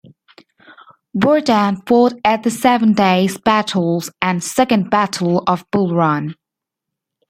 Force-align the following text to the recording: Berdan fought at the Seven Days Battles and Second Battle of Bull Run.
Berdan 1.15 1.85
fought 1.87 2.13
at 2.25 2.41
the 2.41 2.49
Seven 2.49 2.93
Days 2.93 3.37
Battles 3.37 4.09
and 4.19 4.43
Second 4.43 4.89
Battle 4.89 5.43
of 5.45 5.63
Bull 5.69 5.93
Run. 5.93 6.33